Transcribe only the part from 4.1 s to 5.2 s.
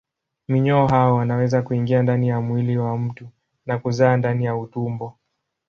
ndani ya utumbo.